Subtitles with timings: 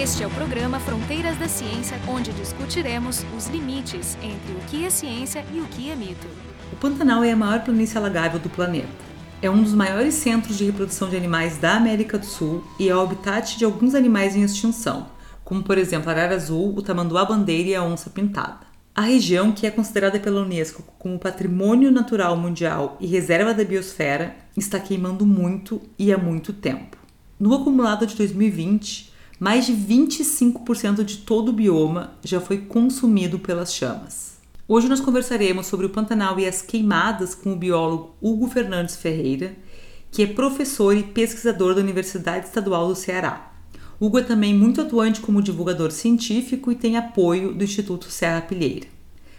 [0.00, 4.90] Este é o programa Fronteiras da Ciência, onde discutiremos os limites entre o que é
[4.90, 6.28] ciência e o que é mito.
[6.72, 8.86] O Pantanal é a maior planície alagável do planeta.
[9.42, 12.94] É um dos maiores centros de reprodução de animais da América do Sul e é
[12.94, 15.08] o habitat de alguns animais em extinção,
[15.44, 18.68] como por exemplo a arara azul, o tamanduá-bandeira e a onça pintada.
[18.94, 24.36] A região, que é considerada pela Unesco como Patrimônio Natural Mundial e Reserva da Biosfera,
[24.56, 26.96] está queimando muito e há muito tempo.
[27.40, 29.07] No acumulado de 2020,
[29.38, 34.38] mais de 25% de todo o bioma já foi consumido pelas chamas.
[34.66, 39.56] Hoje nós conversaremos sobre o Pantanal e as queimadas com o biólogo Hugo Fernandes Ferreira,
[40.10, 43.52] que é professor e pesquisador da Universidade Estadual do Ceará.
[44.00, 48.86] Hugo é também muito atuante como divulgador científico e tem apoio do Instituto Serra Pilheira.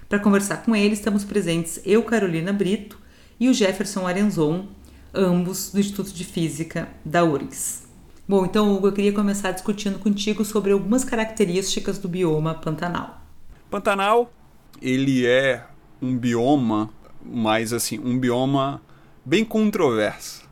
[0.08, 2.98] Para conversar com ele, estamos presentes eu, Carolina Brito,
[3.40, 4.68] e o Jefferson Arenzon,
[5.14, 7.89] ambos do Instituto de Física da URGS.
[8.30, 13.24] Bom, então, Hugo, eu queria começar discutindo contigo sobre algumas características do bioma Pantanal.
[13.72, 14.32] Pantanal,
[14.80, 15.66] ele é
[16.00, 16.92] um bioma,
[17.26, 18.84] mas assim, um bioma
[19.26, 20.48] bem controverso.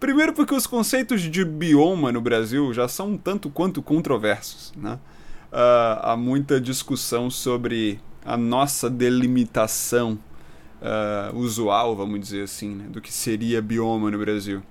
[0.00, 4.98] Primeiro porque os conceitos de bioma no Brasil já são tanto quanto controversos, né?
[5.52, 10.18] Uh, há muita discussão sobre a nossa delimitação
[10.82, 14.64] uh, usual, vamos dizer assim, né, do que seria bioma no Brasil.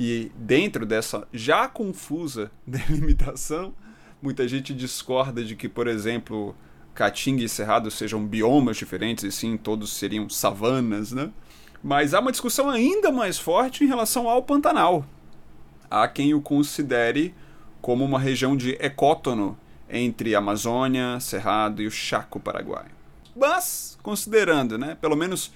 [0.00, 3.74] E dentro dessa já confusa delimitação,
[4.22, 6.54] muita gente discorda de que, por exemplo,
[6.94, 11.30] Caatinga e Cerrado sejam biomas diferentes e sim todos seriam savanas, né?
[11.82, 15.04] Mas há uma discussão ainda mais forte em relação ao Pantanal.
[15.90, 17.34] Há quem o considere
[17.80, 19.58] como uma região de ecótono
[19.90, 22.90] entre Amazônia, Cerrado e o Chaco Paraguaio.
[23.34, 25.52] Mas, considerando, né, pelo menos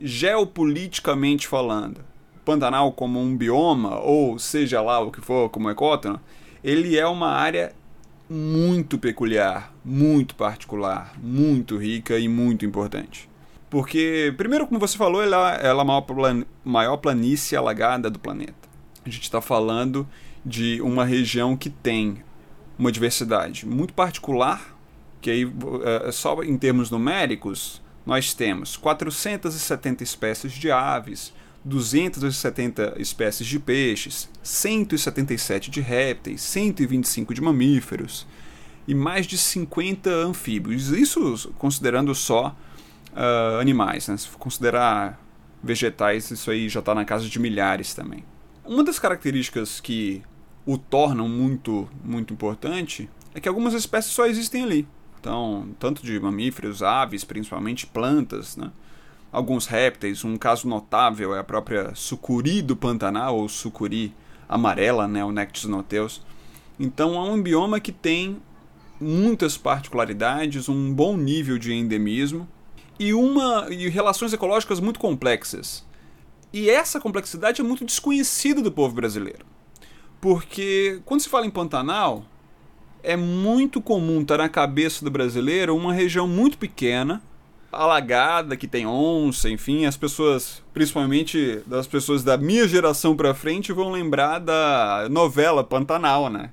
[0.00, 2.00] geopoliticamente falando,
[2.48, 6.18] Pantanal como um bioma, ou seja lá o que for, como ecótono,
[6.64, 7.74] ele é uma área
[8.26, 13.28] muito peculiar, muito particular, muito rica e muito importante.
[13.68, 18.54] Porque, primeiro, como você falou, ela, é a maior, plan, maior planície alagada do planeta.
[19.04, 20.08] A gente está falando
[20.42, 22.24] de uma região que tem
[22.78, 24.74] uma diversidade muito particular,
[25.20, 25.52] que aí,
[26.06, 31.34] é, só em termos numéricos, nós temos 470 espécies de aves,
[31.64, 38.26] 270 espécies de peixes, 177 de répteis, 125 de mamíferos
[38.86, 40.88] e mais de 50 anfíbios.
[40.90, 42.56] Isso considerando só
[43.12, 44.16] uh, animais, né?
[44.16, 45.20] Se considerar
[45.62, 48.24] vegetais, isso aí já está na casa de milhares também.
[48.64, 50.22] Uma das características que
[50.64, 54.86] o tornam muito, muito importante é que algumas espécies só existem ali.
[55.20, 58.70] Então, tanto de mamíferos, aves, principalmente plantas, né?
[59.32, 60.24] Alguns répteis.
[60.24, 64.14] Um caso notável é a própria sucuri do Pantanal, ou sucuri
[64.48, 66.22] amarela, né, o Nectis noteus.
[66.78, 68.40] Então é um bioma que tem
[69.00, 72.48] muitas particularidades, um bom nível de endemismo
[72.98, 75.86] e uma e relações ecológicas muito complexas.
[76.52, 79.44] E essa complexidade é muito desconhecida do povo brasileiro.
[80.20, 82.24] Porque quando se fala em Pantanal,
[83.02, 87.22] é muito comum estar na cabeça do brasileiro uma região muito pequena,
[87.70, 93.72] alagada, que tem onça, enfim, as pessoas, principalmente das pessoas da minha geração para frente,
[93.72, 96.50] vão lembrar da novela Pantanal, né?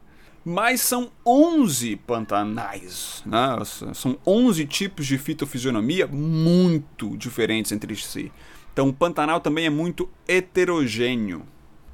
[0.48, 3.58] Mas são 11 pantanais, né?
[3.96, 8.32] São 11 tipos de fitofisionomia muito diferentes entre si.
[8.72, 11.44] Então o Pantanal também é muito heterogêneo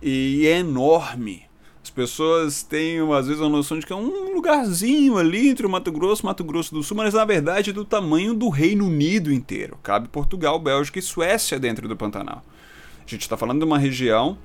[0.02, 1.44] e é enorme.
[1.84, 5.70] As pessoas têm, às vezes, a noção de que é um lugarzinho ali entre o
[5.70, 8.86] Mato Grosso e Mato Grosso do Sul, mas na verdade é do tamanho do Reino
[8.86, 9.78] Unido inteiro.
[9.82, 12.44] Cabe Portugal, Bélgica e Suécia dentro do Pantanal.
[13.06, 14.38] A gente está falando de uma região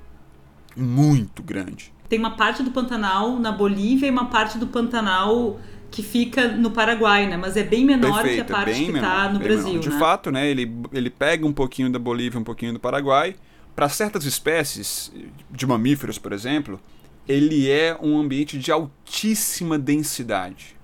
[0.75, 1.93] muito grande.
[2.09, 5.59] Tem uma parte do Pantanal na Bolívia e uma parte do Pantanal
[5.91, 7.37] que fica no Paraguai, né?
[7.37, 9.67] Mas é bem menor Perfeito, que a parte que está no Brasil.
[9.67, 9.81] Menor.
[9.81, 9.99] De né?
[9.99, 10.49] fato, né?
[10.49, 13.35] Ele, ele pega um pouquinho da Bolívia, um pouquinho do Paraguai.
[13.75, 15.11] Para certas espécies
[15.51, 16.79] de mamíferos, por exemplo,
[17.27, 20.77] ele é um ambiente de altíssima densidade.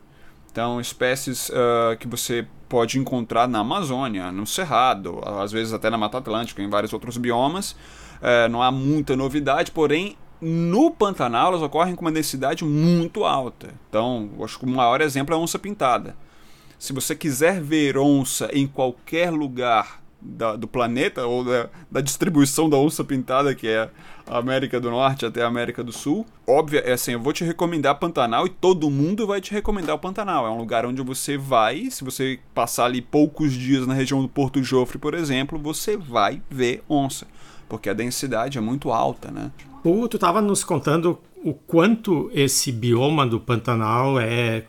[0.52, 5.98] Então, espécies uh, que você pode encontrar na Amazônia, no Cerrado, às vezes até na
[5.98, 7.72] Mata Atlântica, em vários outros biomas.
[7.72, 13.74] Uh, não há muita novidade, porém, no Pantanal elas ocorrem com uma densidade muito alta.
[13.90, 16.16] Então, acho que o maior exemplo é a onça pintada.
[16.78, 22.70] Se você quiser ver onça em qualquer lugar da, do planeta ou da, da, distribuição
[22.70, 23.90] da onça pintada, que é
[24.26, 26.26] a América do Norte até a América do Sul.
[26.48, 30.00] Óbvio, é assim, eu vou te recomendar Pantanal e todo mundo vai te recomendar o
[30.00, 30.48] Pantanal.
[30.48, 34.30] É um lugar onde você vai, se você passar ali poucos dias na região do
[34.30, 37.28] Porto Jofre, por exemplo, você vai ver onça.
[37.68, 39.52] porque a densidade é muito alta, né?
[39.84, 44.64] O, tu estava nos contando o quanto esse bioma do Pantanal é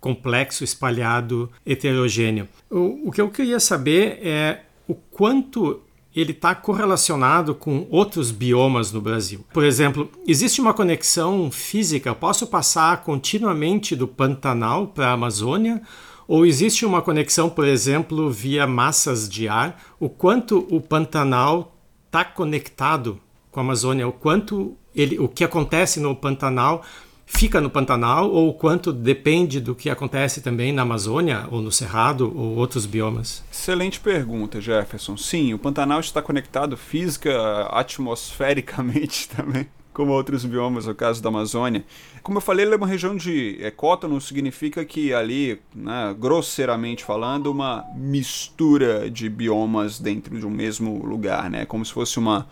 [0.00, 2.48] complexo, espalhado, heterogêneo.
[2.70, 4.60] O, o que eu queria saber é
[4.90, 5.80] o quanto
[6.14, 9.44] ele está correlacionado com outros biomas no Brasil.
[9.52, 12.12] Por exemplo, existe uma conexão física?
[12.12, 15.80] Posso passar continuamente do Pantanal para a Amazônia?
[16.26, 19.80] Ou existe uma conexão, por exemplo, via massas de ar?
[20.00, 21.76] O quanto o Pantanal
[22.06, 23.20] está conectado
[23.52, 24.08] com a Amazônia?
[24.08, 26.82] O quanto ele, o que acontece no Pantanal
[27.32, 32.30] fica no Pantanal ou quanto depende do que acontece também na Amazônia ou no Cerrado
[32.36, 33.44] ou outros biomas?
[33.50, 35.16] Excelente pergunta, Jefferson.
[35.16, 37.32] Sim, o Pantanal está conectado física,
[37.70, 41.84] atmosfericamente também, como outros biomas, no caso da Amazônia.
[42.22, 47.46] Como eu falei, ele é uma região de ecótono, significa que ali, né, grosseiramente falando,
[47.46, 51.64] uma mistura de biomas dentro de um mesmo lugar, né?
[51.64, 52.46] Como se fosse uma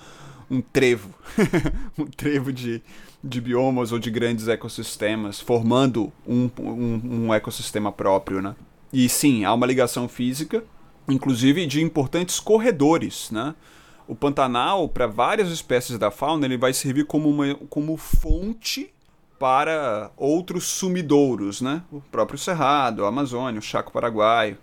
[0.51, 1.11] um trevo,
[1.99, 2.81] um trevo de
[3.23, 8.55] de biomas ou de grandes ecossistemas, formando um, um, um ecossistema próprio, né?
[8.93, 10.65] E sim, há uma ligação física,
[11.09, 13.55] inclusive de importantes corredores, né?
[14.07, 18.91] O Pantanal, para várias espécies da fauna, ele vai servir como, uma, como fonte
[19.39, 21.83] para outros sumidouros, né?
[21.93, 24.57] O próprio Cerrado, a Amazônia, o Chaco Paraguaio.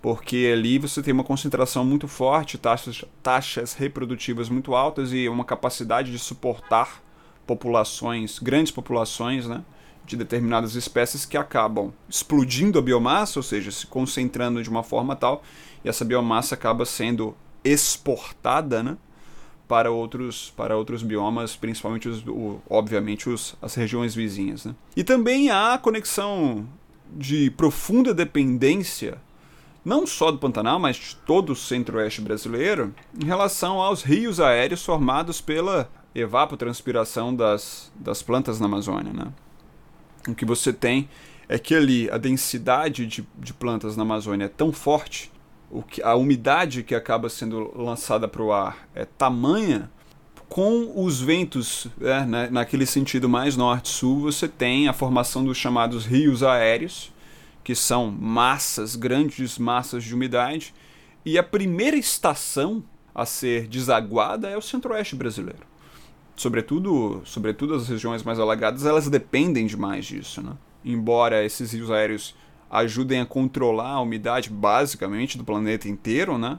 [0.00, 5.44] Porque ali você tem uma concentração muito forte, taxas, taxas reprodutivas muito altas e uma
[5.44, 7.00] capacidade de suportar
[7.46, 9.62] populações, grandes populações, né,
[10.04, 15.14] de determinadas espécies que acabam explodindo a biomassa, ou seja, se concentrando de uma forma
[15.14, 15.42] tal,
[15.84, 17.34] e essa biomassa acaba sendo
[17.64, 18.96] exportada, né,
[19.68, 24.74] para outros para outros biomas, principalmente os, o, obviamente os, as regiões vizinhas, né?
[24.94, 26.66] E também há conexão
[27.16, 29.18] de profunda dependência
[29.84, 34.84] não só do Pantanal, mas de todo o centro-oeste brasileiro, em relação aos rios aéreos
[34.84, 39.12] formados pela evapotranspiração das, das plantas na Amazônia.
[39.12, 39.32] Né?
[40.28, 41.08] O que você tem
[41.48, 45.30] é que ali a densidade de, de plantas na Amazônia é tão forte,
[45.70, 49.90] o que, a umidade que acaba sendo lançada para o ar é tamanha,
[50.48, 56.04] com os ventos, é, né, naquele sentido mais norte-sul, você tem a formação dos chamados
[56.04, 57.10] rios aéreos,
[57.64, 60.74] que são massas, grandes massas de umidade,
[61.24, 65.71] e a primeira estação a ser desaguada é o centro-oeste brasileiro
[66.42, 70.52] sobretudo, sobretudo as regiões mais alagadas, elas dependem demais disso, né?
[70.84, 72.34] Embora esses rios aéreos
[72.68, 76.58] ajudem a controlar a umidade basicamente do planeta inteiro, né?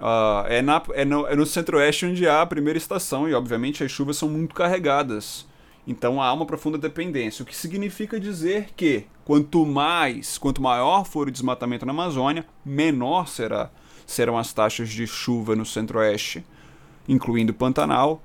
[0.00, 3.84] Uh, é, na, é no, é no centro-oeste onde há a primeira estação e, obviamente,
[3.84, 5.46] as chuvas são muito carregadas.
[5.86, 11.26] Então há uma profunda dependência, o que significa dizer que quanto mais, quanto maior for
[11.26, 13.68] o desmatamento na Amazônia, menor será,
[14.06, 16.44] serão as taxas de chuva no centro-oeste,
[17.08, 18.22] incluindo Pantanal,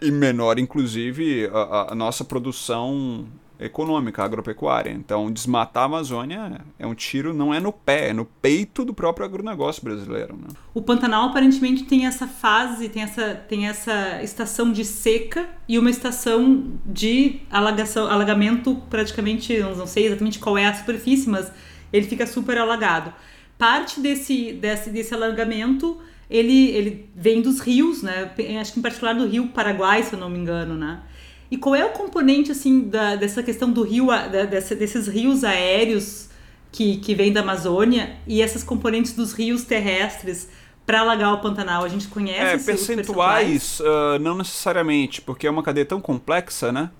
[0.00, 3.26] e menor, inclusive, a, a, nossa produção
[3.58, 4.90] econômica, agropecuária.
[4.90, 8.92] Então, desmatar a Amazônia é um tiro, não é no pé, é no peito do
[8.92, 10.36] próprio agronegócio brasileiro.
[10.36, 10.48] Né?
[10.74, 15.90] O Pantanal aparentemente tem essa fase, tem essa, tem essa estação de seca e uma
[15.90, 21.50] estação de alagação, alagamento praticamente, não sei exatamente qual é a superfície, mas
[21.92, 23.12] ele fica super alagado.
[23.56, 26.00] Parte desse, desse, desse alagamento
[26.34, 28.32] ele, ele vem dos rios, né?
[28.60, 31.00] Acho que em particular do rio Paraguai, se eu não me engano, né?
[31.48, 35.44] E qual é o componente, assim, da, dessa questão do rio, da, dessa, desses rios
[35.44, 36.28] aéreos
[36.72, 40.48] que, que vêm da Amazônia e essas componentes dos rios terrestres
[40.84, 41.84] para alagar o Pantanal?
[41.84, 43.80] A gente conhece é, percentuais, percentuais?
[43.80, 46.90] Uh, não necessariamente, porque é uma cadeia tão complexa, né?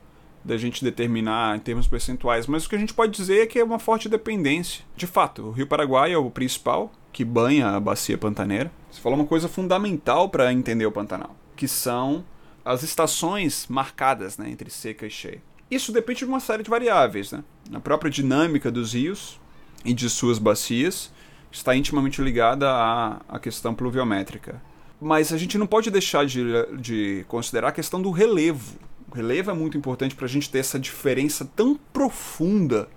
[0.44, 3.58] Da gente determinar em termos percentuais, mas o que a gente pode dizer é que
[3.58, 4.84] é uma forte dependência.
[4.94, 8.70] De fato, o Rio Paraguai é o principal, que banha a bacia pantaneira.
[8.90, 12.24] Você falou uma coisa fundamental para entender o Pantanal, que são
[12.64, 15.40] as estações marcadas né, entre seca e cheia.
[15.70, 17.30] Isso depende de uma série de variáveis.
[17.30, 17.44] Né?
[17.72, 19.40] A própria dinâmica dos rios
[19.84, 21.12] e de suas bacias
[21.52, 24.60] está intimamente ligada à, à questão pluviométrica.
[25.00, 26.42] Mas a gente não pode deixar de,
[26.80, 28.76] de considerar a questão do relevo.
[29.10, 32.88] O relevo é muito importante para a gente ter essa diferença tão profunda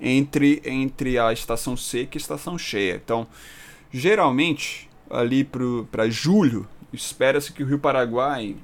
[0.00, 3.00] entre, entre a estação seca e a estação cheia.
[3.02, 3.26] Então,
[3.92, 8.56] geralmente, ali para julho, espera-se que o Rio Paraguai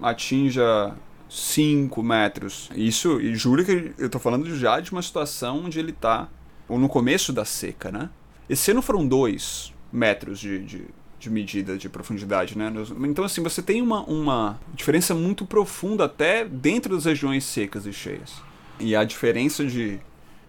[0.00, 0.94] atinja
[1.28, 2.70] 5 metros.
[2.74, 6.28] Isso, e julho que eu estou falando já de uma situação onde ele está
[6.68, 8.10] ou no começo da seca, né?
[8.48, 10.84] Esse ano foram 2 metros de, de,
[11.18, 12.72] de, medida de profundidade, né?
[13.04, 17.92] Então, assim, você tem uma, uma diferença muito profunda até dentro das regiões secas e
[17.92, 18.34] cheias.
[18.78, 19.98] E a diferença de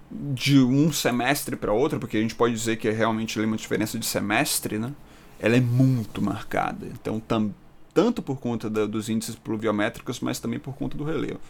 [0.10, 4.00] de um semestre para outro, porque a gente pode dizer que é realmente uma diferença
[4.00, 4.94] de semestre, né?
[5.40, 6.88] Ela é muito marcada.
[6.88, 7.54] Então tam,
[7.94, 11.42] tanto por conta da, dos índices pluviométricos, mas também por conta do relevo.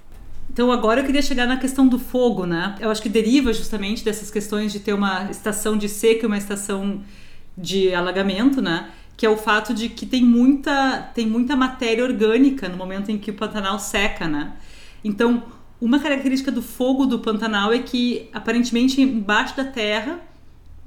[0.52, 2.76] Então agora eu queria chegar na questão do fogo, né?
[2.80, 6.38] Eu acho que deriva justamente dessas questões de ter uma estação de seca e uma
[6.38, 7.02] estação
[7.58, 8.90] de alagamento, né?
[9.16, 13.18] Que é o fato de que tem muita, tem muita matéria orgânica no momento em
[13.18, 14.54] que o Pantanal seca, né?
[15.04, 15.44] Então,
[15.80, 20.22] uma característica do fogo do Pantanal é que aparentemente embaixo da terra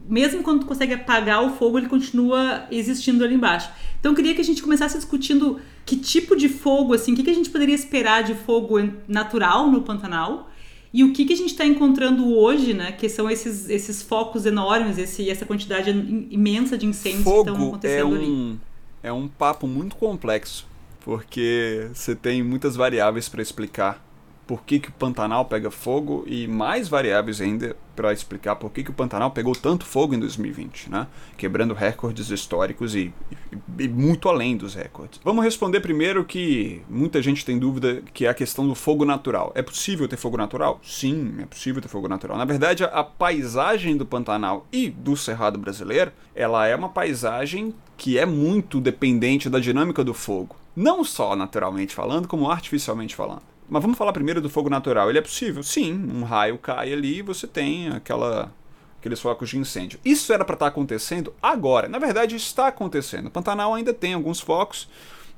[0.09, 3.71] mesmo quando tu consegue apagar o fogo, ele continua existindo ali embaixo.
[3.99, 7.23] Então eu queria que a gente começasse discutindo que tipo de fogo, assim, o que,
[7.23, 10.51] que a gente poderia esperar de fogo natural no Pantanal
[10.93, 12.93] e o que, que a gente está encontrando hoje, né?
[12.93, 15.91] Que são esses, esses focos enormes, esse, essa quantidade
[16.31, 18.61] imensa de incêndios fogo que estão acontecendo é um, ali.
[19.05, 20.67] É um papo muito complexo,
[21.05, 24.05] porque você tem muitas variáveis para explicar
[24.51, 28.83] por que, que o Pantanal pega fogo e mais variáveis ainda para explicar por que,
[28.83, 31.07] que o Pantanal pegou tanto fogo em 2020, né?
[31.37, 35.21] quebrando recordes históricos e, e, e, muito além dos recordes.
[35.23, 39.53] Vamos responder primeiro que muita gente tem dúvida que é a questão do fogo natural.
[39.55, 40.81] É possível ter fogo natural?
[40.83, 42.37] Sim, é possível ter fogo natural.
[42.37, 48.19] Na verdade, a, paisagem do Pantanal e do Cerrado brasileiro, ela é uma paisagem que
[48.19, 50.57] é muito dependente da dinâmica do fogo.
[50.75, 53.50] Não só naturalmente falando, como artificialmente falando.
[53.71, 55.09] Mas vamos falar primeiro do fogo natural.
[55.09, 55.63] Ele é possível?
[55.63, 58.53] Sim, um raio cai ali e você tem aquela
[58.99, 59.99] aqueles focos de incêndio.
[60.05, 61.89] Isso era para estar tá acontecendo agora.
[61.89, 63.27] Na verdade, está acontecendo.
[63.27, 64.89] O Pantanal ainda tem alguns focos.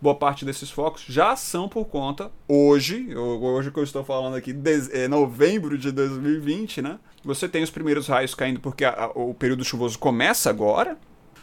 [0.01, 4.53] Boa parte desses focos já são por conta, hoje, hoje que eu estou falando aqui,
[4.91, 6.99] é novembro de 2020, né?
[7.23, 10.99] Você tem os primeiros raios caindo porque a, a, o período chuvoso começa agora,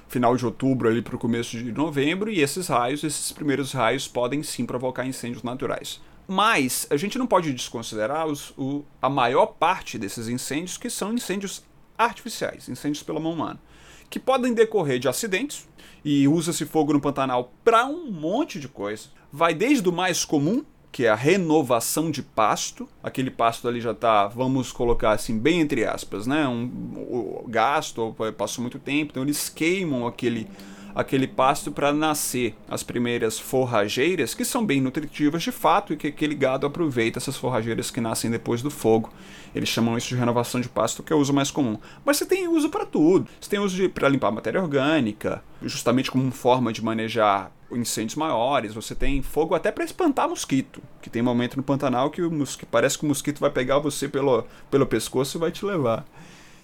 [0.10, 4.10] final de outubro ali para o começo de novembro, e esses raios, esses primeiros raios
[4.10, 6.02] podem sim provocar incêndios naturais.
[6.32, 11.12] Mas a gente não pode desconsiderar os, o, a maior parte desses incêndios que são
[11.12, 11.64] incêndios
[11.98, 13.60] artificiais, incêndios pela mão humana,
[14.12, 15.68] que podem decorrer de acidentes,
[16.06, 19.10] e usa-se fogo no Pantanal para um monte de coisa.
[19.34, 22.88] Vai desde o mais comum, que é a renovação de pasto.
[23.02, 26.48] Aquele pasto ali já está, vamos colocar assim, bem entre aspas, né?
[26.48, 30.48] Um, um gasto, passou muito tempo, então eles queimam aquele
[31.00, 36.08] aquele pasto para nascer as primeiras forrageiras, que são bem nutritivas de fato e que
[36.08, 39.10] aquele gado aproveita essas forrageiras que nascem depois do fogo.
[39.56, 41.78] Eles chamam isso de renovação de pasto, que é o uso mais comum.
[42.04, 43.30] Mas você tem uso para tudo.
[43.40, 48.74] Você tem uso para limpar matéria orgânica, justamente como forma de manejar incêndios maiores.
[48.74, 52.30] Você tem fogo até para espantar mosquito, que tem um momento no Pantanal que, o
[52.30, 56.06] mosquito, parece que o mosquito vai pegar você pelo, pelo pescoço e vai te levar.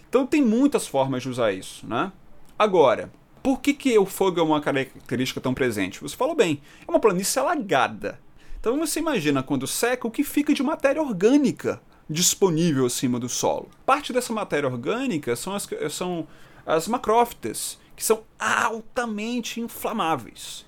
[0.09, 2.11] Então tem muitas formas de usar isso, né?
[2.59, 3.09] Agora,
[3.45, 6.01] por que, que o fogo é uma característica tão presente?
[6.01, 8.19] Você falou bem, é uma planície alagada.
[8.59, 13.69] Então você imagina quando seca o que fica de matéria orgânica disponível acima do solo.
[13.85, 16.27] Parte dessa matéria orgânica são as, são
[16.65, 20.65] as macrófitas, que são altamente inflamáveis.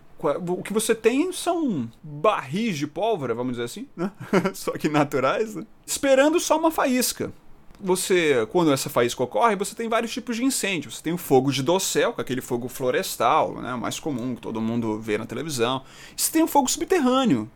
[0.48, 4.12] O que você tem são barris de pólvora, vamos dizer assim, né?
[4.54, 5.66] só que naturais, né?
[5.84, 7.34] esperando só uma faísca
[7.80, 10.92] você, quando essa faísca ocorre, você tem vários tipos de incêndio.
[10.92, 14.36] Você tem o fogo de dossel, que é aquele fogo florestal, né, o mais comum,
[14.36, 15.84] que todo mundo vê na televisão.
[16.18, 17.50] E você tem o fogo subterrâneo,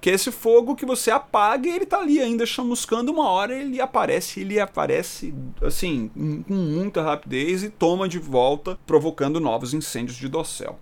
[0.00, 3.54] que é esse fogo que você apaga e ele tá ali ainda chamuscando, uma hora
[3.58, 6.10] ele aparece, ele aparece assim,
[6.46, 10.78] com muita rapidez e toma de volta, provocando novos incêndios de dossel.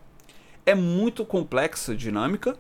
[0.67, 2.57] É muito complexa a dinâmica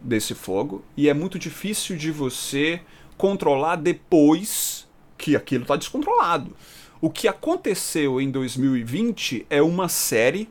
[0.00, 2.80] desse fogo e é muito difícil de você
[3.16, 4.83] controlar depois
[5.16, 6.54] que aquilo está descontrolado.
[7.00, 10.48] O que aconteceu em 2020 é uma série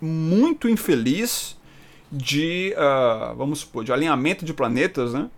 [0.00, 1.56] muito infeliz
[2.10, 5.30] de, uh, vamos supor, de alinhamento de planetas, né?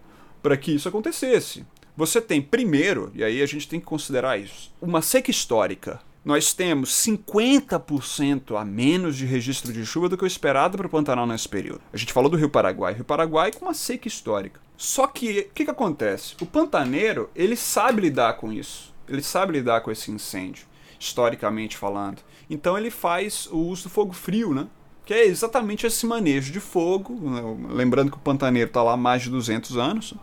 [0.43, 1.65] Para que isso acontecesse.
[1.97, 6.01] Você tem, primeiro, e aí a gente tem que considerar isso, uma seca histórica.
[6.25, 10.91] Nós temos 50% a menos de registro de chuva do que o esperado para o
[10.91, 11.83] Pantanal nesse período.
[11.93, 12.95] A gente falou do Rio Paraguai.
[12.95, 14.59] Rio Paraguai com uma seca histórica.
[14.77, 16.35] Só que o que, que acontece?
[16.41, 18.93] O pantaneiro ele sabe lidar com isso.
[19.09, 20.67] Ele sabe lidar com esse incêndio,
[20.99, 22.23] historicamente falando.
[22.49, 24.67] Então ele faz o uso do fogo frio, né?
[25.05, 27.15] Que é exatamente esse manejo de fogo.
[27.21, 27.43] Né?
[27.71, 30.15] Lembrando que o pantaneiro está lá há mais de 200 anos.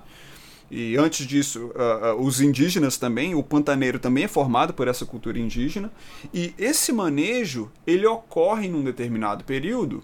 [0.73, 5.05] E antes disso, uh, uh, os indígenas também, o pantaneiro também é formado por essa
[5.05, 5.91] cultura indígena.
[6.33, 10.01] E esse manejo, ele ocorre num determinado período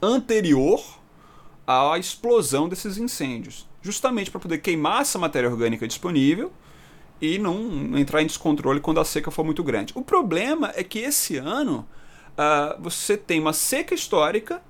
[0.00, 0.80] anterior
[1.66, 6.52] à explosão desses incêndios, justamente para poder queimar essa matéria orgânica disponível
[7.20, 9.92] e não entrar em descontrole quando a seca for muito grande.
[9.96, 11.84] O problema é que esse ano
[12.38, 14.62] uh, você tem uma seca histórica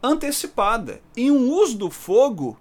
[0.00, 2.56] antecipada e um uso do fogo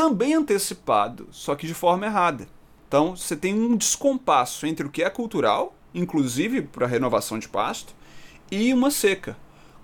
[0.00, 2.48] também antecipado, só que de forma errada.
[2.88, 7.94] Então você tem um descompasso entre o que é cultural, inclusive para renovação de pasto,
[8.50, 9.36] e uma seca.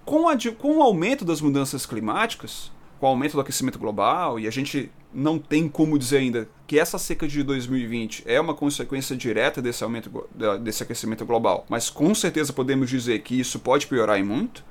[0.07, 4.47] Com, a, com o aumento das mudanças climáticas, com o aumento do aquecimento global, e
[4.47, 9.15] a gente não tem como dizer ainda que essa seca de 2020 é uma consequência
[9.15, 10.27] direta desse aumento
[10.63, 14.65] desse aquecimento global, mas com certeza podemos dizer que isso pode piorar e muito.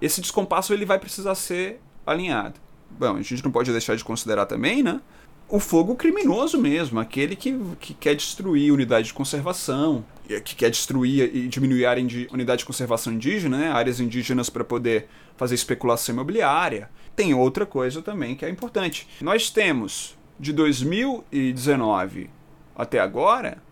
[0.00, 2.65] Esse descompasso ele vai precisar ser alinhado.
[2.90, 5.00] Bom, a gente não pode deixar de considerar também, né?
[5.48, 10.04] O fogo criminoso mesmo, aquele que, que quer destruir unidade de conservação,
[10.44, 13.70] que quer destruir e diminuir a área de unidade de conservação indígena, né?
[13.70, 16.90] áreas indígenas para poder fazer especulação imobiliária.
[17.14, 19.06] Tem outra coisa também que é importante.
[19.20, 22.28] Nós temos de 2019
[22.74, 23.62] até agora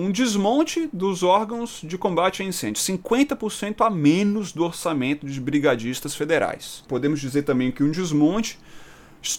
[0.00, 6.14] um desmonte dos órgãos de combate a incêndio, 50% a menos do orçamento de brigadistas
[6.14, 6.82] federais.
[6.88, 8.58] Podemos dizer também que um desmonte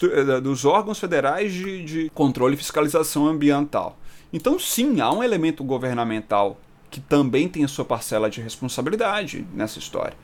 [0.04, 3.98] eh, dos órgãos federais de, de controle e fiscalização ambiental.
[4.32, 9.80] Então, sim, há um elemento governamental que também tem a sua parcela de responsabilidade nessa
[9.80, 10.16] história,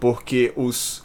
[0.00, 1.04] porque os,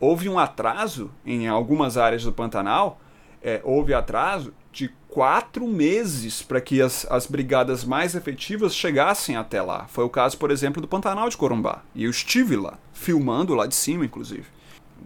[0.00, 3.00] houve um atraso em algumas áreas do Pantanal,
[3.42, 9.62] é, houve atraso de quatro meses para que as, as brigadas mais efetivas chegassem até
[9.62, 9.86] lá.
[9.86, 11.82] Foi o caso, por exemplo, do Pantanal de Corumbá.
[11.94, 14.44] E eu estive lá, filmando lá de cima, inclusive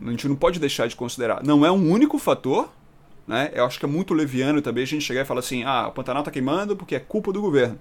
[0.06, 1.42] a gente não pode deixar de considerar.
[1.42, 2.70] Não é um único fator,
[3.26, 3.50] né?
[3.54, 5.92] Eu acho que é muito leviano também a gente chegar e falar assim: ah, o
[5.92, 7.78] Pantanal está queimando porque é culpa do governo.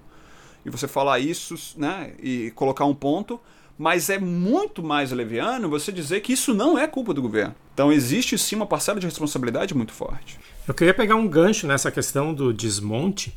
[0.64, 2.12] E você falar isso, né?
[2.20, 3.40] E colocar um ponto.
[3.78, 7.54] Mas é muito mais leviano você dizer que isso não é culpa do governo.
[7.72, 10.38] Então existe sim uma parcela de responsabilidade muito forte.
[10.66, 13.32] Eu queria pegar um gancho nessa questão do desmonte,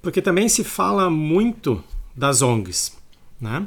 [0.00, 1.84] porque também se fala muito
[2.16, 2.96] das ONGs,
[3.38, 3.66] né?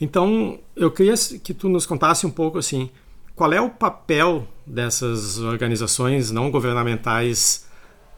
[0.00, 2.88] Então eu queria que tu nos contasse um pouco assim
[3.36, 7.66] qual é o papel dessas organizações não governamentais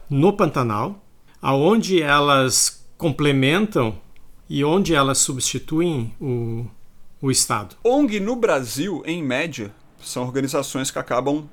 [0.09, 1.03] no Pantanal?
[1.41, 3.99] Aonde elas complementam
[4.49, 6.65] e onde elas substituem o,
[7.21, 7.75] o Estado?
[7.83, 11.49] ONG no Brasil, em média, são organizações que acabam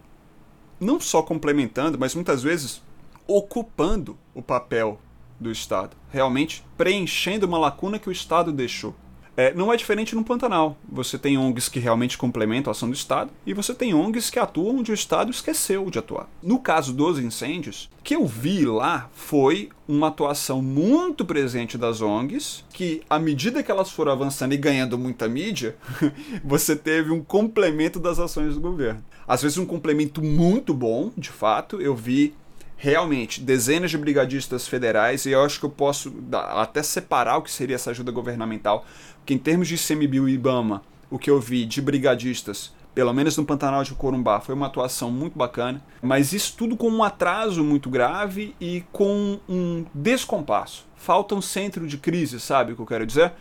[0.79, 2.83] não só complementando, mas muitas vezes
[3.27, 5.01] ocupando o papel
[5.41, 8.95] do Estado, realmente preenchendo uma lacuna que o Estado deixou.
[9.37, 10.79] É, não é diferente no Pantanal.
[10.89, 14.39] Você tem ONGs que realmente complementam a ação do Estado e você tem ONGs que
[14.39, 16.29] atuam onde o Estado esqueceu de atuar.
[16.43, 22.01] No caso dos incêndios, o que eu vi lá foi uma atuação muito presente das
[22.01, 25.77] ONGs, que à medida que elas foram avançando e ganhando muita mídia,
[26.43, 29.05] você teve um complemento das ações do governo.
[29.29, 31.81] Às vezes um complemento muito bom, de fato.
[31.81, 32.35] Eu vi
[32.77, 37.51] realmente dezenas de brigadistas federais e eu acho que eu posso até separar o que
[37.51, 38.85] seria essa ajuda governamental,
[39.19, 43.37] porque em termos de CMBio e IBAMA, o que eu vi de brigadistas, pelo menos
[43.37, 47.65] no Pantanal de Corumbá, foi uma atuação muito bacana, mas isso tudo com um atraso
[47.65, 50.87] muito grave e com um descompasso.
[50.97, 53.33] Falta um centro de crise, sabe o que eu quero dizer?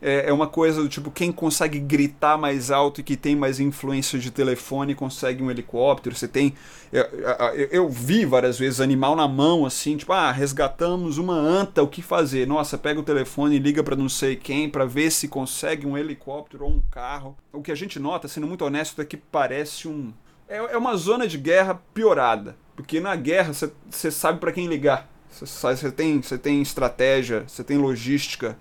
[0.00, 3.58] É, é uma coisa do tipo, quem consegue gritar mais alto e que tem mais
[3.58, 6.14] influência de telefone consegue um helicóptero.
[6.14, 6.54] Você tem.
[6.92, 11.82] Eu, eu, eu, vi várias vezes animal na mão, assim, tipo, ah, resgatamos uma anta,
[11.82, 12.46] o que fazer?
[12.46, 15.98] Nossa, pega o telefone e liga para não sei quem para ver se consegue um
[15.98, 17.36] helicóptero ou um carro.
[17.52, 20.12] O que a gente nota, sendo muito honesto, é que parece um.
[20.48, 22.56] É, é uma zona de guerra piorada.
[22.76, 25.10] Porque na guerra você sabe para quem ligar.
[25.30, 28.56] Você tem, tem estratégia, você tem logística.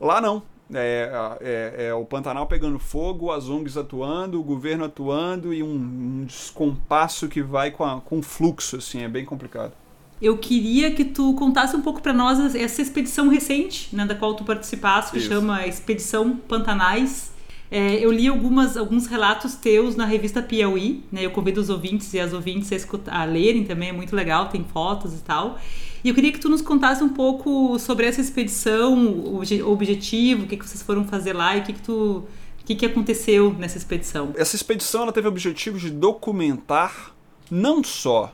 [0.00, 0.42] Lá não.
[0.74, 5.74] É, é, é, o Pantanal pegando fogo, as ONGs atuando, o governo atuando e um,
[5.74, 9.72] um descompasso que vai com, a, com fluxo, assim, é bem complicado.
[10.20, 14.34] Eu queria que tu contasse um pouco para nós essa expedição recente, né, da qual
[14.34, 15.28] tu participaste, que Isso.
[15.28, 17.32] chama Expedição Pantanais.
[17.68, 22.14] É, eu li algumas, alguns relatos teus na revista Piauí, né, eu convido os ouvintes
[22.14, 25.58] e as ouvintes a, escutar, a lerem também, é muito legal, tem fotos e tal.
[26.04, 30.46] E eu queria que tu nos contasse um pouco sobre essa expedição, o objetivo, o
[30.46, 32.24] que, que vocês foram fazer lá e o que, que tu.
[32.60, 34.32] O que, que aconteceu nessa expedição?
[34.36, 37.12] Essa expedição ela teve o objetivo de documentar
[37.50, 38.32] não só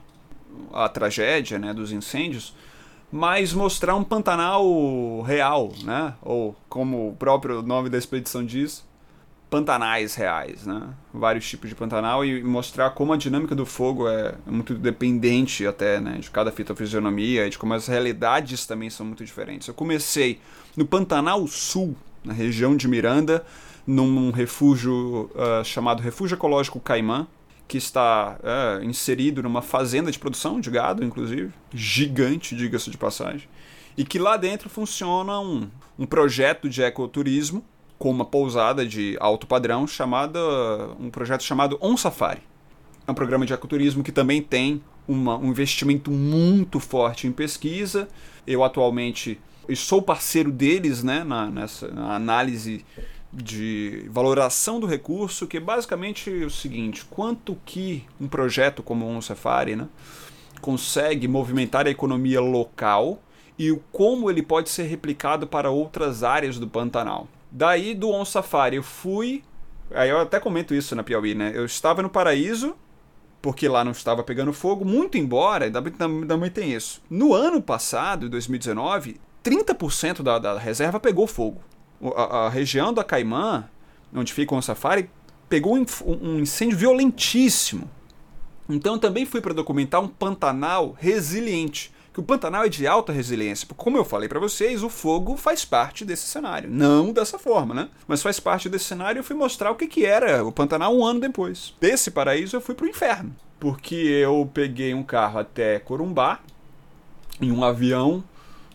[0.73, 2.55] a tragédia né, dos incêndios,
[3.11, 6.15] mas mostrar um Pantanal real, né?
[6.23, 8.85] ou como o próprio nome da expedição diz,
[9.51, 10.89] pantanais reais, né?
[11.13, 16.01] Vários tipos de pantanal e mostrar como a dinâmica do fogo é muito dependente até,
[16.01, 19.67] né, de cada fitofisionomia e de como as realidades também são muito diferentes.
[19.67, 20.41] Eu comecei
[20.77, 23.45] no Pantanal Sul, na região de Miranda,
[23.87, 27.27] num refúgio uh, chamado Refúgio Ecológico Caimã,
[27.67, 33.49] que está uh, inserido numa fazenda de produção de gado, inclusive, gigante, diga-se de passagem,
[33.97, 37.65] e que lá dentro funciona um, um projeto de ecoturismo
[37.99, 40.39] com uma pousada de alto padrão chamada
[41.01, 42.43] um projeto chamado On Safari.
[43.07, 48.09] É um programa de ecoturismo que também tem uma, um investimento muito forte em pesquisa.
[48.47, 49.41] Eu atualmente
[49.75, 52.85] sou parceiro deles né, na, nessa na análise
[53.33, 59.23] de valoração do recurso, que é basicamente o seguinte: quanto que um projeto como o
[59.23, 59.89] Safari né,
[60.61, 63.21] consegue movimentar a economia local
[63.59, 67.27] e como ele pode ser replicado para outras áreas do Pantanal.
[67.51, 69.43] Daí do On Safari eu fui,
[69.91, 71.53] aí eu até comento isso na Piauí, né?
[71.55, 72.77] Eu estava no Paraíso,
[73.41, 77.01] porque lá não estava pegando fogo, muito embora, também tem isso.
[77.09, 81.61] No ano passado, 2019, 30% da, da reserva pegou fogo.
[82.17, 83.69] A, a, região da Caimã,
[84.15, 85.11] onde fica o safari,
[85.49, 87.91] pegou um, um incêndio violentíssimo.
[88.69, 91.93] Então também fui para documentar um Pantanal resiliente.
[92.19, 93.65] Que o Pantanal é de alta resiliência.
[93.77, 96.69] Como eu falei para vocês, o fogo faz parte desse cenário.
[96.69, 97.89] Não dessa forma, né?
[98.09, 101.05] Mas faz parte desse cenário eu fui mostrar o que, que era o Pantanal um
[101.05, 101.73] ano depois.
[101.81, 103.37] Desse paraíso eu fui para o inferno.
[103.61, 106.41] Porque eu peguei um carro até Corumbá,
[107.41, 108.25] em um avião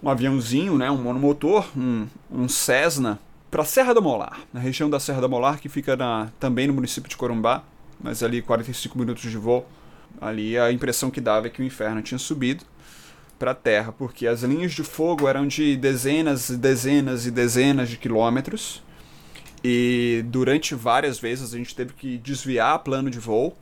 [0.02, 3.20] um aviãozinho, né, um monomotor, um, um Cessna,
[3.52, 6.74] para Serra da Molar, na região da Serra da Molar, que fica na, também no
[6.74, 7.62] município de Corumbá,
[8.02, 9.68] mas ali 45 minutos de voo.
[10.22, 12.64] Ali a impressão que dava é que o inferno tinha subido
[13.44, 17.90] para a Terra, porque as linhas de fogo eram de dezenas e dezenas e dezenas
[17.90, 18.82] de quilômetros.
[19.62, 23.54] E durante várias vezes a gente teve que desviar plano de voo.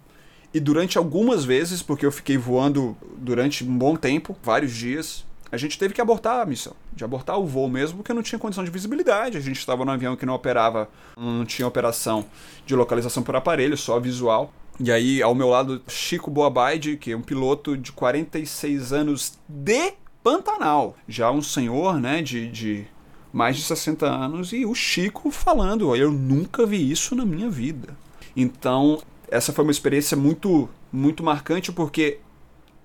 [0.54, 5.58] E durante algumas vezes, porque eu fiquei voando durante um bom tempo, vários dias, a
[5.58, 8.64] gente teve que abortar a missão, de abortar o voo mesmo, porque não tinha condição
[8.64, 9.36] de visibilidade.
[9.36, 12.24] A gente estava num avião que não operava, não tinha operação
[12.68, 14.54] de localização por aparelho, só visual.
[14.84, 19.94] E aí, ao meu lado, Chico Boabaide, que é um piloto de 46 anos de
[20.24, 20.96] Pantanal.
[21.08, 22.88] Já um senhor, né, de, de
[23.32, 27.96] mais de 60 anos, e o Chico falando: Eu nunca vi isso na minha vida.
[28.36, 32.20] Então, essa foi uma experiência muito, muito marcante, porque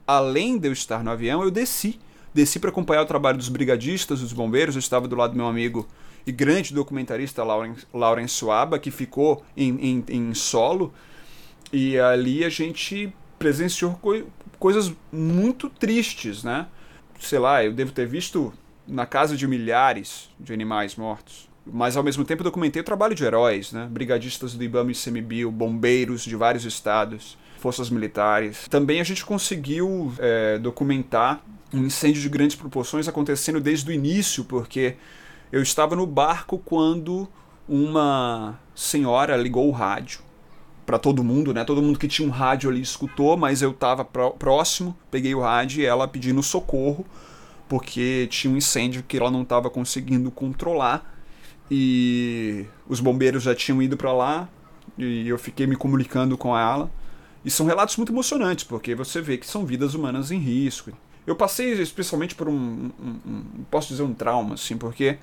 [0.07, 1.99] além de eu estar no avião, eu desci
[2.37, 4.75] Desci para acompanhar o trabalho dos brigadistas, dos bombeiros.
[4.75, 5.89] Eu estava do lado do meu amigo
[6.27, 10.93] e grande documentarista Lauren, Lauren Suaba, que ficou em, em, em solo.
[11.77, 14.25] E ali a gente presenciou co
[14.59, 16.69] coisas muito tristes, né?
[17.21, 18.51] Sei lá, eu devo ter visto
[18.89, 21.51] na casa de milhares de animais mortos.
[21.67, 23.87] Mas ao mesmo tempo documentei o trabalho de heróis, né?
[23.91, 28.67] Brigadistas do IBAMA e CMBio, bombeiros de vários estados, forças militares.
[28.71, 34.47] Também a gente conseguiu é, documentar um incêndio de grandes proporções acontecendo desde o início,
[34.47, 34.97] porque
[35.53, 37.29] eu estava no barco quando
[37.69, 40.25] uma senhora ligou o rádio
[40.87, 41.65] para todo mundo, né?
[41.65, 45.83] Todo mundo que tinha um rádio ali escutou, mas eu estava próximo, peguei o rádio
[45.83, 47.05] e ela pedindo socorro
[47.69, 51.15] porque tinha um incêndio que ela não estava conseguindo controlar
[51.71, 54.49] e os bombeiros já tinham ido para lá
[54.97, 56.91] e eu fiquei me comunicando com ela.
[57.45, 60.91] E são relatos muito emocionantes, porque você vê que são vidas humanas em risco.
[61.25, 65.19] Eu passei especialmente por um, um, um, posso dizer um trauma, assim, porque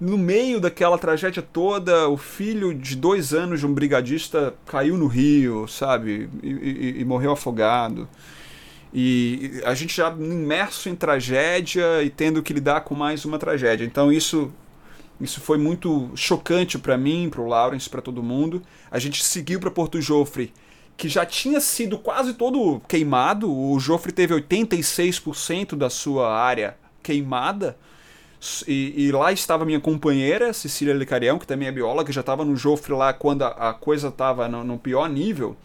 [0.00, 5.06] no meio daquela tragédia toda, o filho de dois anos de um brigadista caiu no
[5.06, 8.08] rio, sabe, e, e, e morreu afogado.
[8.92, 13.84] E a gente já imerso em tragédia e tendo que lidar com mais uma tragédia.
[13.84, 14.52] Então isso
[15.20, 18.62] isso foi muito chocante para mim, para o Lawrence, para todo mundo.
[18.90, 20.52] A gente seguiu para Porto Jofre
[20.96, 23.52] que já tinha sido quase todo queimado.
[23.52, 27.76] O Joffre teve 86% da sua área queimada.
[28.66, 32.44] E, e, lá estava minha companheira, Cecília Licarião, que também é bióloga, que já estava
[32.44, 35.56] no Joffre lá quando a, a coisa estava no, no, pior nível.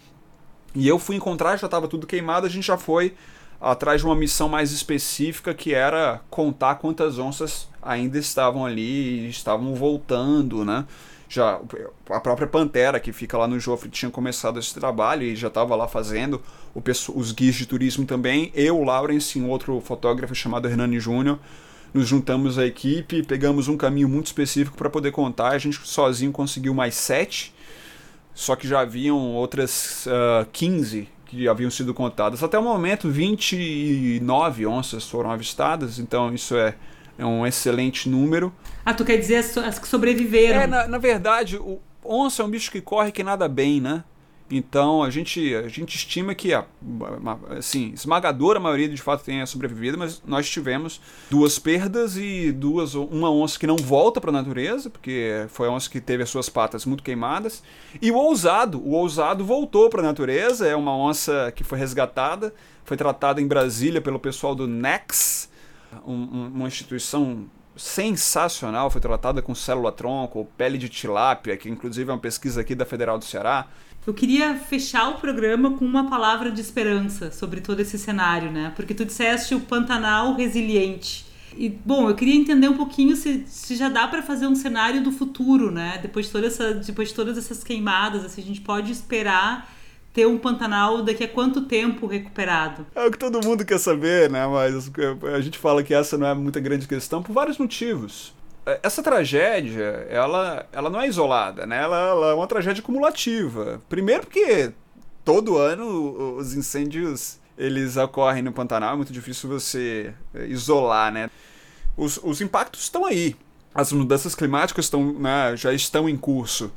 [0.73, 3.13] E eu fui encontrar, já estava tudo queimado, a gente já foi
[3.59, 9.29] atrás de uma missão mais específica que era contar quantas onças ainda estavam ali e
[9.29, 10.85] estavam voltando, né?
[11.29, 11.61] já
[12.09, 15.75] a própria Pantera que fica lá no Joffre tinha começado esse trabalho e já estava
[15.75, 16.41] lá fazendo
[16.73, 16.81] o,
[17.15, 18.51] os guias de turismo também.
[18.55, 21.37] Eu, Lawrence e um outro fotógrafo chamado Hernani Júnior
[21.93, 25.49] nos juntamos à equipe, pegamos um caminho muito específico para poder contar.
[25.49, 27.54] A gente sozinho conseguiu mais sete,
[28.34, 32.41] só que já haviam outras uh, ah, 15 que haviam sido contadas.
[32.41, 36.75] Até o momento, 29 onças foram avistadas, então isso é
[37.19, 38.52] é um excelente número.
[38.86, 40.62] Ah, tu quer dizer as, as que sobreviveram?
[40.62, 44.06] É, na, na, verdade, o onça é um bicho que corre que nada bem, né?
[44.51, 46.65] Então a gente, a gente estima que a
[47.57, 53.31] assim, esmagadora maioria de fato tenha sobrevivido, mas nós tivemos duas perdas e duas uma
[53.31, 56.49] onça que não volta para a natureza, porque foi a onça que teve as suas
[56.49, 57.62] patas muito queimadas,
[58.01, 62.53] e o ousado, o ousado voltou para a natureza, é uma onça que foi resgatada,
[62.83, 65.49] foi tratada em Brasília pelo pessoal do NEX,
[66.05, 67.47] um, uma instituição
[67.79, 72.85] sensacional, foi tratada com célula-tronco, pele de tilápia, que inclusive é uma pesquisa aqui da
[72.85, 73.67] Federal do Ceará.
[74.09, 78.73] Eu queria fechar o programa com uma palavra de esperança sobre todo esse cenário, né?
[78.75, 81.27] Porque tu disseste o Pantanal resiliente.
[81.55, 85.03] E, bom, eu queria entender um pouquinho se, se já dá para fazer um cenário
[85.03, 85.99] do futuro, né?
[86.01, 89.71] Depois de, toda essa, depois de todas essas queimadas, assim, a gente pode esperar
[90.11, 92.87] ter um Pantanal daqui a quanto tempo recuperado?
[92.95, 94.47] É o que todo mundo quer saber, né?
[94.47, 94.89] Mas
[95.35, 98.33] a gente fala que essa não é muita grande questão por vários motivos.
[98.69, 101.82] É, essa tragédia, ela, ela não é isolada, né?
[101.82, 103.82] Ela, ela é uma tragédia cumulativa.
[103.89, 104.71] Primeiro porque
[105.25, 111.29] todo ano os incêndios eles ocorrem no Pantanal, é muito difícil você é, isolar, né?
[111.97, 113.36] Os, os impactos estão aí.
[113.73, 116.71] As mudanças climáticas estão, né, já estão em curso.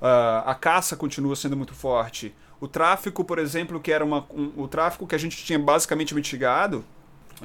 [0.00, 2.32] Uh, a caça continua sendo muito forte.
[2.60, 6.14] O tráfico, por exemplo, que era uma, um, o tráfico que a gente tinha basicamente
[6.14, 6.84] mitigado,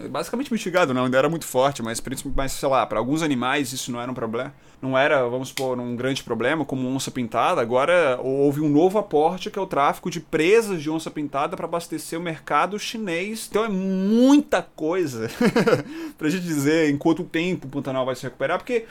[0.10, 2.02] basicamente mitigado, não, ainda era muito forte, mas,
[2.36, 4.54] mas sei lá, para alguns animais isso não era um problema.
[4.82, 7.62] Não era, vamos supor, um grande problema, como onça pintada.
[7.62, 11.66] Agora houve um novo aporte que é o tráfico de presas de onça pintada para
[11.66, 13.48] abastecer o mercado chinês.
[13.50, 15.30] Então é muita coisa
[16.18, 18.86] pra gente dizer em quanto tempo o Pantanal vai se recuperar, porque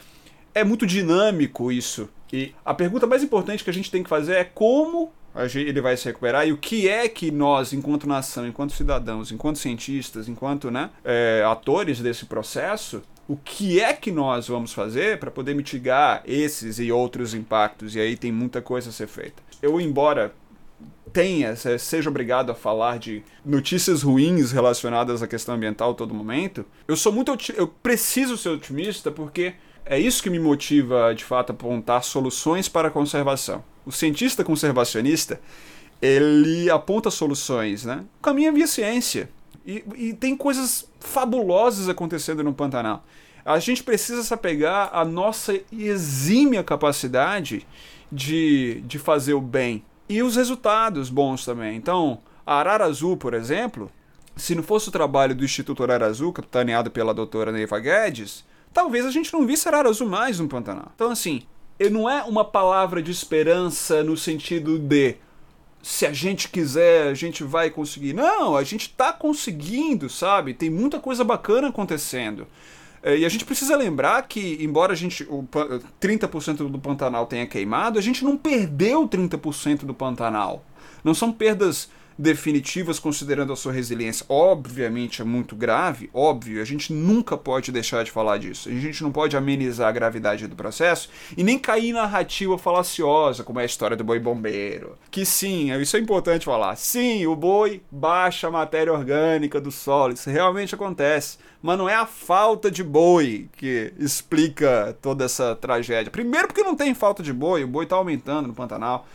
[0.54, 2.08] é muito dinâmico isso.
[2.32, 5.12] E a pergunta mais importante que a gente tem que fazer é como
[5.54, 9.58] ele vai se recuperar e o que é que nós, enquanto nação, enquanto cidadãos, enquanto
[9.58, 15.30] cientistas, enquanto né, é, atores desse processo, o que é que nós vamos fazer para
[15.30, 17.94] poder mitigar esses e outros impactos?
[17.94, 19.42] E aí tem muita coisa a ser feita.
[19.62, 20.34] Eu, embora
[21.12, 26.96] tenha, seja obrigado a falar de notícias ruins relacionadas à questão ambiental todo momento, eu
[26.96, 31.52] sou muito eu preciso ser otimista porque é isso que me motiva de fato a
[31.52, 35.40] apontar soluções para a conservação o cientista conservacionista,
[36.00, 38.04] ele aponta soluções, né?
[38.18, 39.30] O caminho é via ciência.
[39.64, 43.04] E, e tem coisas fabulosas acontecendo no Pantanal.
[43.44, 47.66] A gente precisa se apegar à nossa exímia capacidade
[48.10, 49.84] de, de fazer o bem.
[50.08, 51.76] E os resultados bons também.
[51.76, 53.90] Então, a Arara Azul, por exemplo,
[54.36, 59.06] se não fosse o trabalho do Instituto Arara Azul, capitaneado pela doutora Neiva Guedes, talvez
[59.06, 60.90] a gente não visse Arara Azul mais no Pantanal.
[60.94, 61.42] Então, assim,
[61.90, 65.16] não é uma palavra de esperança no sentido de
[65.82, 68.12] se a gente quiser, a gente vai conseguir.
[68.12, 70.54] Não, a gente está conseguindo, sabe?
[70.54, 72.46] Tem muita coisa bacana acontecendo.
[73.02, 75.44] É, e a gente precisa lembrar que, embora a gente o
[76.00, 80.64] 30% do Pantanal tenha queimado, a gente não perdeu 30% do Pantanal.
[81.02, 84.24] Não são perdas definitivas considerando a sua resiliência.
[84.28, 88.68] Obviamente é muito grave, óbvio, a gente nunca pode deixar de falar disso.
[88.68, 93.44] A gente não pode amenizar a gravidade do processo e nem cair em narrativa falaciosa,
[93.44, 94.96] como é a história do boi bombeiro.
[95.10, 96.76] Que sim, isso é importante falar.
[96.76, 101.38] Sim, o boi baixa a matéria orgânica do solo, isso realmente acontece.
[101.62, 106.10] Mas não é a falta de boi que explica toda essa tragédia.
[106.10, 109.06] Primeiro porque não tem falta de boi, o boi está aumentando no Pantanal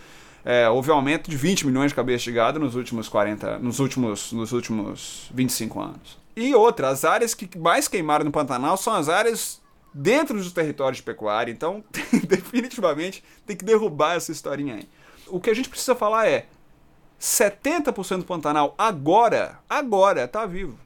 [0.50, 3.80] é, houve um aumento de 20 milhões de cabeças de gado nos últimos 40, nos
[3.80, 6.18] últimos, nos últimos 25 anos.
[6.38, 9.62] E outra, as áreas que mais queimaram no Pantanal são as áreas
[9.94, 11.84] dentro dos territórios de pecuária, então
[12.26, 14.88] definitivamente tem que derrubar essa historinha aí.
[15.28, 16.46] O que a gente precisa falar é
[17.20, 20.80] 70% do Pantanal agora, agora está vivo.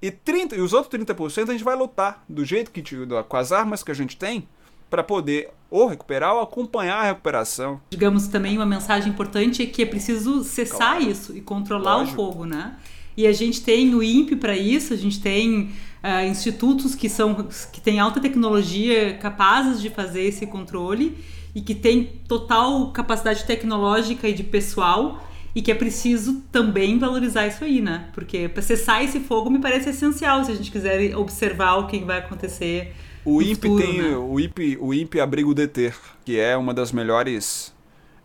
[0.00, 2.84] E 30 e os outros 30% a gente vai lutar do jeito que
[3.28, 4.48] com as armas que a gente tem
[4.88, 7.80] para poder ou recuperar ou acompanhar a recuperação.
[7.90, 11.10] Digamos também uma mensagem importante é que é preciso cessar claro.
[11.10, 12.22] isso e controlar Lógico.
[12.22, 12.76] o fogo, né?
[13.16, 15.72] E a gente tem o INPE para isso, a gente tem
[16.02, 21.18] uh, institutos que são que têm alta tecnologia capazes de fazer esse controle
[21.54, 25.22] e que tem total capacidade tecnológica e de pessoal
[25.54, 28.08] e que é preciso também valorizar isso aí, né?
[28.12, 31.98] Porque para cessar esse fogo me parece essencial se a gente quiser observar o que
[31.98, 32.94] vai acontecer
[33.28, 34.16] o INPE tem né?
[34.16, 37.74] o INPE, o INPE Abrigo Deter, que é uma das melhores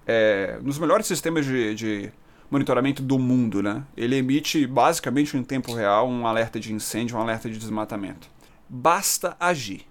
[0.06, 2.12] é, nos melhores sistemas de, de,
[2.50, 3.84] monitoramento do mundo, né?
[3.98, 8.28] Ele emite basicamente em tempo real um alerta de incêndio, um alerta de desmatamento.
[8.70, 9.88] Basta agir.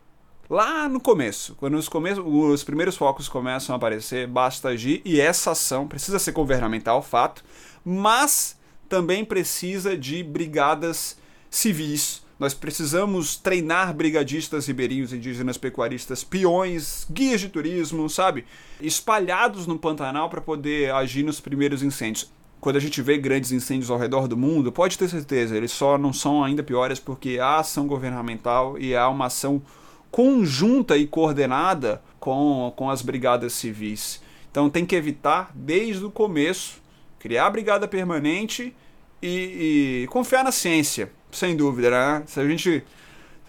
[0.48, 5.20] Lá no começo, quando os, come os primeiros focos começam a aparecer, basta agir e
[5.20, 7.42] essa ação precisa ser governamental, fato,
[7.84, 11.16] mas também precisa de brigadas
[11.50, 18.44] civis nós precisamos treinar brigadistas ribeirinhos, indígenas, pecuaristas, peões, guias de turismo, sabe?
[18.80, 22.32] Espalhados no Pantanal para poder agir nos primeiros incêndios.
[22.60, 25.96] Quando a gente vê grandes incêndios ao redor do mundo, pode ter certeza, eles só
[25.96, 29.62] não são ainda piores porque há ação governamental e há uma ação
[30.10, 34.20] conjunta e coordenada com, com as brigadas civis.
[34.50, 36.82] Então tem que evitar, desde o começo,
[37.20, 38.74] criar a brigada permanente
[39.22, 42.22] e, e confiar na ciência sem dúvida, né?
[42.26, 42.84] Se a gente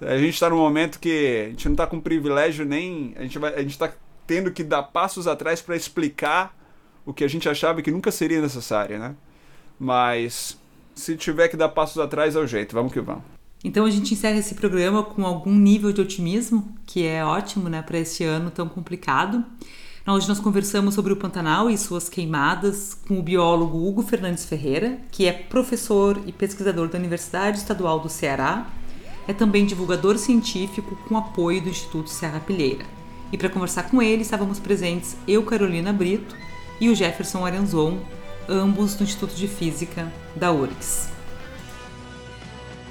[0.01, 3.37] a gente está num momento que a gente não está com privilégio nem a gente
[3.37, 3.93] vai a gente está
[4.25, 6.55] tendo que dar passos atrás para explicar
[7.05, 9.15] o que a gente achava que nunca seria necessário, né?
[9.77, 10.57] Mas
[10.95, 13.23] se tiver que dar passos atrás é o jeito, vamos que vamos.
[13.63, 17.81] Então a gente encerra esse programa com algum nível de otimismo, que é ótimo, né,
[17.81, 19.43] para esse ano tão complicado.
[20.05, 24.99] Hoje nós conversamos sobre o Pantanal e suas queimadas com o biólogo Hugo Fernandes Ferreira,
[25.09, 28.67] que é professor e pesquisador da Universidade Estadual do Ceará.
[29.29, 32.83] É também divulgador científico com apoio do Instituto Serra Pilheira.
[33.31, 36.35] E para conversar com ele estávamos presentes eu, Carolina Brito,
[36.81, 37.97] e o Jefferson Arenzon,
[38.49, 41.13] ambos do Instituto de Física da URGS.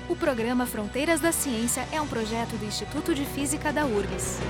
[0.08, 4.40] O programa Fronteiras da Ciência é um projeto do Instituto de Física da URGS.